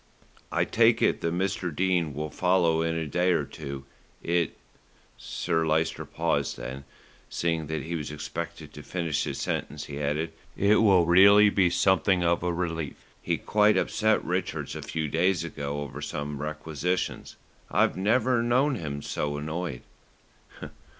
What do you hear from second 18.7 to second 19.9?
him so annoyed."